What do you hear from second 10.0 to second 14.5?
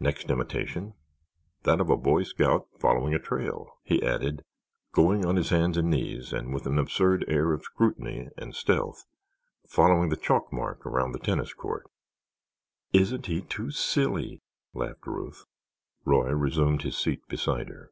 the chalk mark around the tennis court. "Isn't he too silly!"